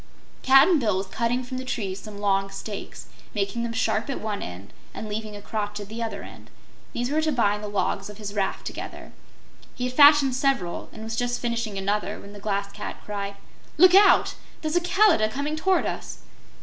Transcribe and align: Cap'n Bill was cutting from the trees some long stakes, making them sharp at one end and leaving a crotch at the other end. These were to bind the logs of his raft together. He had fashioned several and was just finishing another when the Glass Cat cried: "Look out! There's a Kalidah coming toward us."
Cap'n 0.41 0.79
Bill 0.79 0.97
was 0.97 1.05
cutting 1.05 1.43
from 1.43 1.59
the 1.59 1.63
trees 1.63 1.99
some 1.99 2.17
long 2.17 2.49
stakes, 2.49 3.05
making 3.35 3.61
them 3.61 3.71
sharp 3.71 4.09
at 4.09 4.19
one 4.19 4.41
end 4.41 4.73
and 4.95 5.07
leaving 5.07 5.35
a 5.35 5.43
crotch 5.43 5.79
at 5.79 5.89
the 5.89 6.01
other 6.01 6.23
end. 6.23 6.49
These 6.91 7.11
were 7.11 7.21
to 7.21 7.31
bind 7.31 7.63
the 7.63 7.67
logs 7.67 8.09
of 8.09 8.17
his 8.17 8.33
raft 8.33 8.65
together. 8.65 9.11
He 9.75 9.83
had 9.83 9.93
fashioned 9.93 10.33
several 10.35 10.89
and 10.91 11.03
was 11.03 11.15
just 11.15 11.39
finishing 11.39 11.77
another 11.77 12.19
when 12.19 12.33
the 12.33 12.39
Glass 12.39 12.71
Cat 12.71 12.97
cried: 13.05 13.35
"Look 13.77 13.93
out! 13.93 14.33
There's 14.63 14.75
a 14.75 14.81
Kalidah 14.81 15.29
coming 15.29 15.55
toward 15.55 15.85
us." 15.85 16.21